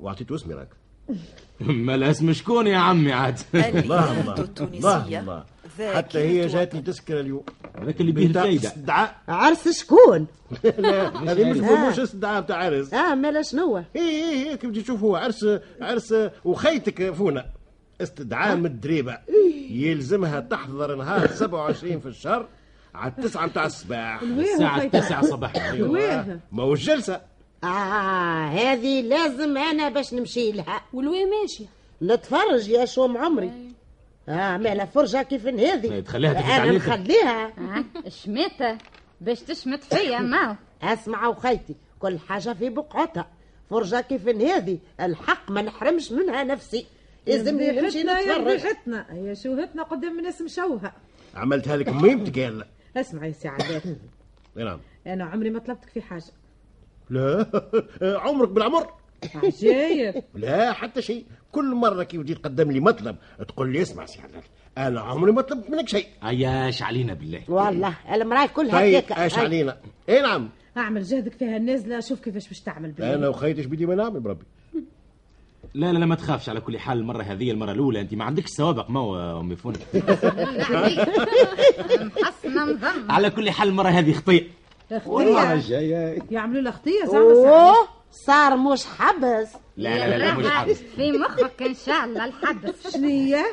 واعطيته 0.01 0.35
اسمي 0.35 0.53
راك. 0.53 0.69
ما 1.59 1.97
لا 1.97 2.11
اسم 2.11 2.33
شكون 2.33 2.67
يا 2.67 2.77
عمي 2.77 3.11
عاد. 3.13 3.39
الله 3.55 3.71
الله 3.75 4.21
الله 4.21 4.39
التونسية 4.39 5.19
الله 5.19 5.43
ذاكرة 5.77 5.97
حتى 5.97 6.19
هي. 6.19 6.47
جاتني 6.47 6.81
تذكر 6.81 7.19
اليوم. 7.19 7.43
هذاك 7.81 8.01
اللي 8.01 8.11
بيه 8.11 8.55
استدعاء؟ 8.55 9.15
عرس 9.27 9.67
شكون؟ 9.79 10.27
لا 10.77 11.31
هذه 11.31 11.51
مش 11.51 11.57
مش 11.57 11.99
استدعاء 11.99 12.41
بتاع 12.41 12.57
عرس. 12.57 12.93
آه 12.93 13.15
مالا 13.15 13.41
شنو 13.41 13.77
اي 13.77 13.83
اي 13.95 14.49
اي 14.49 14.57
كيف 14.57 14.69
تجي 14.71 14.81
تشوفوا 14.81 15.17
عرس 15.17 15.45
عرس 15.81 16.15
وخيتك 16.45 17.13
فونا. 17.13 17.45
استدعاء 18.01 18.55
من 18.55 18.65
الدريبه 18.65 19.17
يلزمها 19.69 20.39
تحضر 20.39 20.95
نهار 20.95 21.27
27 21.27 21.99
في 21.99 22.05
الشهر 22.05 22.47
على 22.95 23.11
التسعة 23.17 23.45
متاع 23.45 23.65
الصباح. 23.65 24.21
الساعة 24.21 24.87
9 24.87 25.21
صباحا 25.21 25.71
أيوة. 25.71 26.39
ما 26.51 26.63
هو 26.63 26.73
الجلسة 26.73 27.21
آه 27.63 28.47
هذه 28.47 29.01
لازم 29.01 29.57
أنا 29.57 29.89
باش 29.89 30.13
نمشي 30.13 30.51
لها. 30.51 30.81
والوي 30.93 31.25
ماشية. 31.25 31.65
نتفرج 32.01 32.69
يا 32.69 32.85
شوم 32.85 33.17
عمري. 33.17 33.51
آه 34.29 34.57
مالا 34.57 34.85
فرجة 34.85 35.21
كيف 35.23 35.45
هذه. 35.47 35.99
تخليها 35.99 36.33
تفوت 36.33 36.49
أنا. 36.51 36.71
نخليها. 36.71 37.45
آه، 37.47 38.09
شميتة 38.09 38.77
باش 39.21 39.39
تشمت 39.39 39.83
فيا 39.83 40.19
ما 40.19 40.55
أسمع 40.83 41.27
وخيتي 41.27 41.75
كل 41.99 42.19
حاجة 42.19 42.53
في 42.53 42.69
بقعتها. 42.69 43.27
فرجة 43.69 44.01
كيف 44.01 44.27
هذه 44.27 44.77
الحق 45.01 45.51
ما 45.51 45.61
نحرمش 45.61 46.11
منها 46.11 46.43
نفسي. 46.43 46.85
لازمني 47.27 47.71
نمشي 47.71 47.99
يا 47.99 48.03
نتفرج. 48.03 48.47
ريحتنا 48.47 49.05
هي 49.09 49.35
شوهتنا 49.35 49.83
قدام 49.83 50.19
الناس 50.19 50.41
مشوهة. 50.41 50.91
عملتها 51.35 51.77
لك 51.77 51.89
ميمتك 51.89 52.37
يلا 52.37 52.67
اسمع 52.97 53.25
يا 53.25 53.31
سي 53.31 53.47
عباد. 53.47 53.97
نعم. 54.55 54.79
أنا 55.07 55.25
عمري 55.25 55.49
ما 55.49 55.59
طلبتك 55.59 55.89
في 55.89 56.01
حاجة. 56.01 56.23
لا 57.09 57.45
عمرك 58.25 58.49
بالعمر. 58.49 58.87
عجايب 59.35 60.23
لا 60.35 60.73
حتى 60.73 61.01
شيء. 61.01 61.25
كل 61.51 61.75
مرة 61.75 62.03
كيف 62.03 62.21
تجي 62.21 62.33
تقدم 62.33 62.71
لي 62.71 62.79
مطلب 62.79 63.15
تقول 63.47 63.73
لي 63.73 63.81
اسمع 63.81 64.05
سي 64.05 64.21
علالة 64.21 64.41
أنا 64.77 65.01
عمري 65.01 65.31
ما 65.31 65.41
طلبت 65.41 65.69
منك 65.69 65.89
شيء. 65.89 66.07
عياش 66.21 66.83
علينا 66.83 67.13
بالله. 67.13 67.41
والله 67.47 67.93
المرأة 68.13 68.45
كلها 68.45 68.79
طيب 68.79 69.03
هاي. 69.11 69.29
علينا 69.37 69.77
اي 70.09 70.21
نعم. 70.21 70.49
أعمل 70.77 71.03
جهدك 71.03 71.33
فيها 71.33 71.57
النازلة 71.57 71.99
شوف 71.99 72.19
كيفاش 72.19 72.47
باش 72.47 72.59
تعمل 72.59 72.91
بالله 72.91 73.13
أنا 73.13 73.27
وخيتي 73.27 73.67
بدي 73.67 73.85
ما 73.85 73.95
نعمل 73.95 74.19
بربي. 74.19 74.45
لا 75.73 75.93
لا 75.93 75.99
لا 75.99 76.05
ما 76.05 76.15
تخافش 76.15 76.49
على 76.49 76.61
كل 76.61 76.79
حال 76.79 76.97
المرة 76.97 77.23
هذه 77.23 77.51
المرة 77.51 77.71
الأولى 77.71 78.01
أنت 78.01 78.13
ما 78.13 78.23
عندكش 78.23 78.49
سوابق 78.49 78.89
ما 78.89 78.99
هو 78.99 79.39
أمي 79.41 79.55
فون 79.55 79.73
على 83.09 83.29
كل 83.29 83.49
حال 83.51 83.67
المرة 83.67 83.89
هذه 83.89 84.13
خطيئة. 84.13 84.45
الجايه 84.91 86.19
يعملوا 86.31 86.61
لها 86.61 86.71
خطية 86.71 87.05
زعما 87.05 87.73
صار 88.11 88.57
مش 88.57 88.85
حبس. 88.85 89.53
لا 89.77 89.97
لا 89.97 90.09
لا, 90.09 90.17
لا 90.17 90.33
مش 90.37 90.47
حابس 90.49 90.77
في 90.77 91.11
مخك 91.11 91.61
إن 91.61 91.73
شاء 91.73 92.05
الله 92.05 92.25
الحدث 92.25 92.93
شنية 92.93 93.45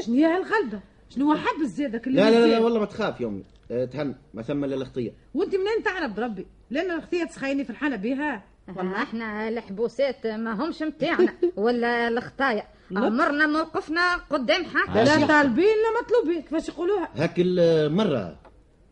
شنية 0.00 0.26
هالغلبة 0.36 0.80
شنو 1.08 1.32
هو 1.32 1.36
حبس 1.38 1.66
زيادك 1.68 2.06
اللي 2.06 2.20
لا 2.20 2.30
لا 2.30 2.46
لا؟ 2.46 2.58
والله 2.58 2.80
ما 2.80 2.86
تخاف 2.86 3.20
يا 3.20 3.26
امي 3.26 3.44
أه، 3.70 3.84
تهن 3.84 4.14
ما 4.34 4.42
ثم 4.42 4.64
إلا 4.64 4.74
الخطيه 4.74 5.12
وأنت 5.34 5.54
منين 5.54 5.82
تعرف 5.84 6.12
بربي؟ 6.12 6.46
لأن 6.70 6.90
الخطية 6.90 7.24
تسخيني 7.24 7.64
فرحانة 7.64 7.96
بها 7.96 8.42
والله. 8.76 9.02
إحنا 9.02 9.48
الحبوسات 9.48 10.26
ما 10.26 10.64
همش 10.64 10.82
متاعنا 10.82 11.34
ولا 11.56 12.08
الخطايا. 12.08 12.64
عمرنا 12.96 13.46
موقفنا 13.46 14.14
قدام 14.30 14.64
حاجة 14.64 15.04
لا 15.04 15.26
طالبين 15.26 15.64
لا 15.64 16.00
مطلوبين. 16.02 16.42
كيفاش 16.42 16.68
يقولوها؟ 16.68 17.08
هاك 17.14 17.34
المره 17.38 18.38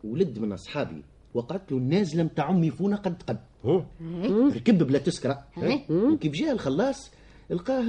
ولد 0.03 0.39
من 0.39 0.51
أصحابي 0.53 1.03
وقعت 1.35 1.71
له 1.71 1.77
النازله 1.77 2.23
متاع 2.23 2.49
امي 2.49 2.71
فونا 2.71 2.95
قد 2.95 3.23
قد. 3.27 3.39
هو؟ 3.65 3.83
ركب 4.55 4.83
بلا 4.83 4.99
تسكره 4.99 5.43
وكيف 5.89 6.31
جاء 6.33 6.51
الخلاص؟ 6.51 7.11
لقاه 7.49 7.81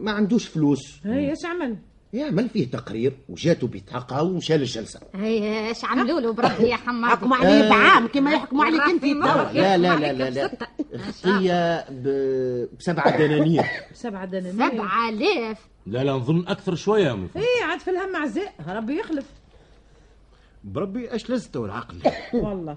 ما 0.00 0.10
عندوش 0.12 0.46
فلوس. 0.48 1.00
هي 1.04 1.30
إيش 1.30 1.44
عمل؟ 1.44 1.76
يعمل 2.12 2.48
فيه 2.48 2.70
تقرير 2.70 3.12
وجاته 3.28 3.66
بطاقة 3.66 4.22
ومشى 4.22 4.56
للجلسه 4.56 5.00
هي 5.14 5.68
إيش 5.68 5.84
عملوا 5.84 6.20
له؟ 6.20 6.32
بربي 6.32 6.68
يا 6.68 6.76
حماد 6.76 7.10
حكموا 7.10 7.36
عليه 7.36 7.68
بعام 7.68 8.06
كما 8.06 8.32
يحكموا 8.32 8.64
عليك 8.64 8.80
انت. 8.82 9.04
لا 9.04 9.78
لا 9.78 9.96
لا 9.96 10.12
لا 10.12 10.30
لا. 10.30 11.86
ب- 11.90 12.68
بسبعه 12.78 13.18
دنانير. 13.18 13.64
سبعة 13.92 14.24
دنانير. 14.24 14.70
سبعة 14.70 15.08
آلاف. 15.08 15.58
لا 15.86 16.04
لا 16.04 16.12
نظن 16.12 16.44
أكثر 16.48 16.74
شوية 16.74 17.12
إيه 17.12 17.64
عاد 17.64 17.80
في 17.80 17.90
الهم 17.90 18.16
عزاء 18.16 18.52
ربي 18.68 18.98
يخلف. 19.00 19.24
بربي 20.64 21.12
إيش 21.12 21.30
لزته 21.30 21.64
العقل 21.64 21.96
والله. 22.44 22.76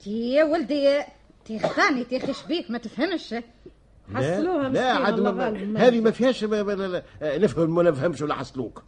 تي 0.00 0.30
يا 0.34 0.44
ولدي 0.44 1.00
تي 1.44 1.58
خاني 1.58 2.04
تي 2.04 2.20
بيك 2.48 2.70
ما 2.70 2.78
تفهمش. 2.78 3.34
حصلوها 4.14 4.68
لا 4.68 4.92
عاد 4.92 5.20
هذه 5.76 6.00
ما 6.00 6.10
فيهاش 6.10 6.44
نفهم 7.22 7.76
ولا 7.76 7.90
نفهمش 7.90 8.22
ولا 8.22 8.34
حصلوك. 8.34 8.82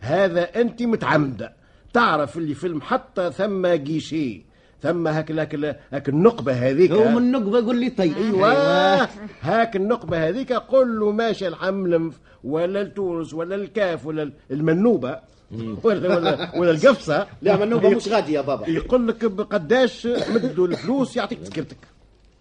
هذا 0.00 0.60
أنت 0.60 0.82
متعمدة. 0.82 1.56
تعرف 1.92 2.36
اللي 2.36 2.54
في 2.54 2.66
المحطه 2.66 3.30
ثم 3.30 3.66
جيشي. 3.66 4.44
ثم 4.82 5.08
هاك 5.08 5.32
هاك 5.32 5.76
هاك 5.92 6.08
النقبة 6.08 6.52
هذيك. 6.52 6.90
هو 6.90 7.08
من 7.08 7.18
النقبة 7.18 7.66
قول 7.66 7.80
لي 7.80 7.90
طيب. 7.90 8.16
أيوه. 8.16 9.08
هاك 9.40 9.76
النقبة 9.76 10.28
هذيك 10.28 10.52
قول 10.52 11.00
له 11.00 11.12
ماشي 11.12 11.48
الحملمف 11.48 12.20
ولا 12.44 12.80
التونس 12.80 13.34
ولا 13.34 13.54
الكاف 13.54 14.06
ولا 14.06 14.32
المنوبة. 14.50 15.20
ولا 15.84 16.16
ولا 16.16 16.58
ولا 16.58 16.70
القفصة. 16.70 17.26
لا 17.42 17.56
منوبه 17.56 17.88
مش 17.90 18.08
غادي 18.08 18.32
يا 18.32 18.40
بابا. 18.40 18.68
يقول 18.68 19.08
لك 19.08 19.24
بقداش 19.24 20.06
مدوا 20.06 20.66
الفلوس 20.66 21.16
يعطيك 21.16 21.38
تذكرتك. 21.38 21.76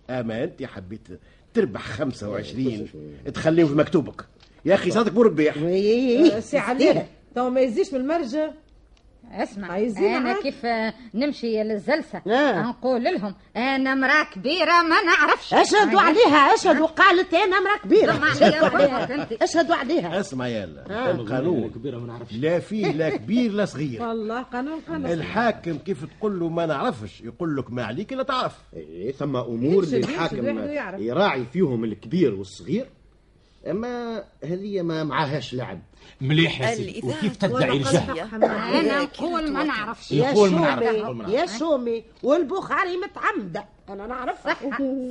اما 0.09 0.43
انت 0.43 0.63
حبيت 0.63 1.07
تربح 1.53 1.81
25 1.81 2.87
تخليهم 3.33 3.67
في 3.67 3.75
مكتوبك. 3.75 4.25
يا 4.65 4.75
أخي 4.75 4.91
صادق 4.91 5.13
مو 5.13 5.21
ربيح. 5.21 5.55
آه، 5.57 6.39
سي 6.49 6.57
علي. 6.57 7.05
تو 7.35 7.49
ما 7.49 7.61
يزيش 7.61 7.93
من 7.93 7.99
المرجة 7.99 8.53
اسمع 9.31 9.71
عايزين 9.71 10.13
أنا 10.15 10.29
عاد؟ 10.29 10.41
كيف 10.43 10.65
آه، 10.65 10.93
نمشي 11.13 11.63
للجلسه 11.63 12.21
آه. 12.27 12.61
نقول 12.61 13.03
لهم 13.03 13.35
أنا 13.57 13.95
مراه 13.95 14.23
كبيرة 14.33 14.81
ما 14.81 15.01
نعرفش. 15.03 15.53
اشهدوا 15.53 16.01
عليها 16.01 16.53
اشهدوا 16.53 16.87
قالت 16.87 17.33
أنا 17.33 17.57
امرأة 17.57 17.77
كبيرة. 17.83 18.11
اشهدوا 18.31 18.67
عليها. 18.69 19.27
اشهدوا 19.41 19.75
عليها. 19.75 20.19
اسمع 20.19 20.47
يلا 20.47 21.11
القانون 21.11 21.69
كبيره 21.69 21.97
ما 21.99 22.07
نعرفش. 22.07 22.33
لا 22.33 22.59
فيه 22.59 22.91
لا 22.91 23.09
كبير 23.09 23.51
لا 23.51 23.65
صغير. 23.65 24.03
والله 24.03 24.41
قانون 24.41 24.79
قانون. 24.89 25.11
الحاكم 25.11 25.77
كيف 25.77 26.05
تقول 26.05 26.39
له 26.39 26.49
ما 26.49 26.65
نعرفش؟ 26.65 27.21
يقول 27.21 27.57
لك 27.57 27.71
ما 27.71 27.83
عليك 27.83 28.13
إلا 28.13 28.23
تعرف. 28.23 28.57
إيه 28.73 29.11
ثم 29.11 29.35
أمور 29.35 29.85
ويعرف. 29.93 30.99
يراعي 31.01 31.45
فيهم 31.53 31.83
الكبير 31.83 32.33
والصغير؟ 32.33 32.85
أما 33.67 34.23
هذه 34.43 34.81
ما 34.81 35.03
معاهاش 35.03 35.53
لعب. 35.53 35.79
مليح 36.21 36.61
يا 36.61 36.75
سيدي. 36.75 37.07
وكيف 37.07 37.35
تدعي 37.35 37.77
الجهل 37.77 38.43
أنا 38.43 39.01
نقول 39.03 39.51
ما 39.51 39.63
نعرفش. 39.63 40.11
يا 40.11 40.33
شومي. 40.33 41.33
يا 41.33 41.45
شومي 41.45 42.03
والبخاري 42.23 42.97
متعمدة. 42.97 43.65
أنا 43.89 44.07
نعرف 44.07 44.43
صح 44.43 44.59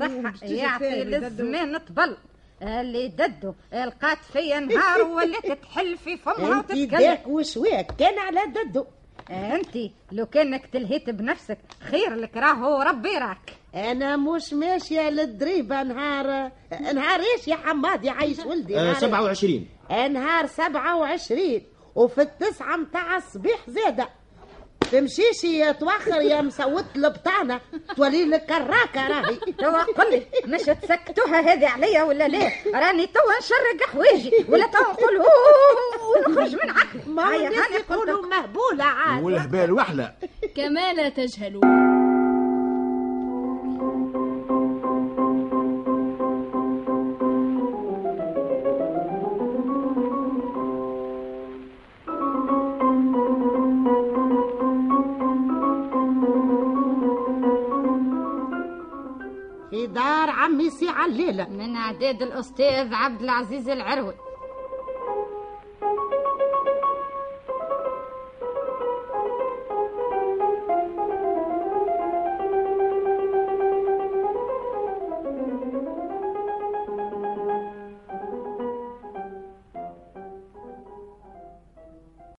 صح 0.01 0.43
يعطي 0.43 1.05
للزمان 1.05 1.79
طبل. 1.79 2.17
اللي 2.63 3.09
ددو 3.09 3.55
لقات 3.73 4.19
فيا 4.33 4.61
نهار 4.61 5.03
ولات 5.17 5.63
تحل 5.63 5.97
في 5.99 6.17
فمها 6.17 6.61
أنت 6.61 6.71
وتتكلم 6.71 7.01
داك 7.01 7.27
وشواك 7.27 7.95
كان 7.99 8.19
على 8.19 8.41
ددو. 8.47 8.85
انت 9.31 9.79
لو 10.13 10.27
كانك 10.27 10.67
تلهيت 10.67 11.11
بنفسك 11.11 11.59
خير 11.81 12.15
لك 12.15 12.37
راهو 12.37 12.83
ربي 12.83 13.19
راك. 13.19 13.60
أنا 13.75 14.17
مش 14.17 14.53
ماشية 14.53 15.11
للدريبه 15.11 15.83
نهار 15.83 16.51
نهار 16.93 17.21
إيش 17.21 17.49
يا 17.49 17.57
حماد؟ 17.57 18.05
يا 18.05 18.13
عايش 18.13 18.39
ولدي 18.39 18.79
آه 18.79 18.83
نهار 18.83 18.95
27 18.95 19.67
نهار 20.13 20.47
سبعة 20.47 20.97
وعشرين 20.97 21.67
وفي 21.95 22.23
التسعة 22.23 22.77
متاع 22.77 23.17
الصبيح 23.17 23.59
زادة 23.69 24.09
تمشيش 24.93 25.45
يا 25.45 25.73
توخر 25.73 26.21
يا 26.21 26.41
مسوت 26.41 26.85
البطانة 26.97 27.61
تولي 27.97 28.25
لك 28.25 28.45
كراكة 28.47 29.09
راهي. 29.09 29.37
توا 29.61 29.83
قل 29.83 30.11
لي 30.11 30.23
مش 30.47 30.61
تسكتوها 30.63 31.41
هذه 31.41 31.69
عليا 31.69 32.03
ولا 32.03 32.29
لا؟ 32.29 32.51
راني 32.75 33.07
توا 33.07 33.39
نشرق 33.41 33.89
حوايجي 33.93 34.33
ولا 34.49 34.67
توا 34.67 34.81
نقول 34.93 35.23
ونخرج 36.27 36.55
من 36.55 36.73
ما 37.15 37.23
هو 37.25 37.31
هيا، 37.31 37.49
الناس 37.49 37.67
هاني 37.67 37.77
يقولوا 37.91 38.23
لك. 38.23 38.29
مهبولة 38.29 38.85
عاد. 38.85 39.23
والهبال 39.23 39.73
وحلة 39.73 40.13
كما 40.57 40.93
لا 40.93 41.09
تجهلون. 41.09 42.10
عليلة 61.01 61.49
من 61.49 61.77
اعداد 61.77 62.23
الأستاذ 62.23 62.95
عبد 62.95 63.23
العزيز 63.23 63.69
العروي. 63.69 64.15